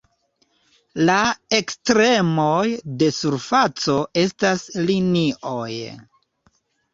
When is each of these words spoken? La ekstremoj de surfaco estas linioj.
La 1.09 1.17
ekstremoj 1.57 2.63
de 3.03 3.09
surfaco 3.19 3.99
estas 4.23 4.65
linioj. 4.89 5.69